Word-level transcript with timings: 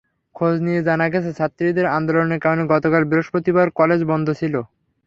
খোঁজ 0.35 0.55
নিয়ে 0.65 0.81
জানা 0.83 1.07
গেছে, 1.13 1.31
ছাত্রীদের 1.33 1.85
আন্দোলনের 1.97 2.39
কারণে 2.41 2.63
গতকাল 2.73 3.01
বৃহস্পতিবার 3.05 3.67
কলেজ 3.79 3.99
বন্ধ 4.11 4.27
ছিল। 4.39 4.53